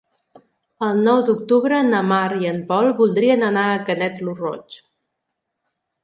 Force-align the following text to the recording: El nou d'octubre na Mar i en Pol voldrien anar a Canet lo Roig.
El 0.85 1.01
nou 1.07 1.19
d'octubre 1.25 1.81
na 1.89 1.99
Mar 2.11 2.31
i 2.45 2.49
en 2.51 2.57
Pol 2.71 2.89
voldrien 3.01 3.47
anar 3.49 3.65
a 3.73 3.83
Canet 3.91 4.17
lo 4.29 4.33
Roig. 4.41 4.79